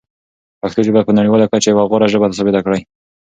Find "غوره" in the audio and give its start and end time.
1.89-2.07